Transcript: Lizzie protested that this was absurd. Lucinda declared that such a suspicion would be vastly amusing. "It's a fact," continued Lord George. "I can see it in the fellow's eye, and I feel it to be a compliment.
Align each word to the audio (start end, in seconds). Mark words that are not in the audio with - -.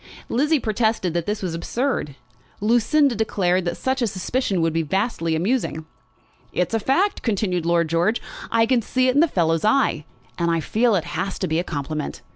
Lizzie 0.29 0.59
protested 0.59 1.13
that 1.13 1.27
this 1.27 1.43
was 1.43 1.53
absurd. 1.53 2.15
Lucinda 2.59 3.13
declared 3.13 3.65
that 3.65 3.77
such 3.77 4.01
a 4.01 4.07
suspicion 4.07 4.59
would 4.59 4.73
be 4.73 4.81
vastly 4.81 5.35
amusing. 5.35 5.85
"It's 6.51 6.73
a 6.73 6.79
fact," 6.79 7.21
continued 7.21 7.67
Lord 7.67 7.87
George. 7.87 8.19
"I 8.49 8.65
can 8.65 8.81
see 8.81 9.09
it 9.09 9.13
in 9.13 9.21
the 9.21 9.27
fellow's 9.27 9.63
eye, 9.63 10.05
and 10.39 10.49
I 10.49 10.59
feel 10.59 10.95
it 10.95 11.05
to 11.37 11.47
be 11.47 11.59
a 11.59 11.63
compliment. 11.63 12.23